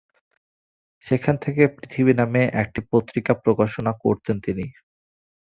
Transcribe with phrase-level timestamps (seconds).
[1.05, 4.65] সেখান থেকে পৃথিবী নামে একটি পত্রিকা প্রকাশনা করতেন তিনি।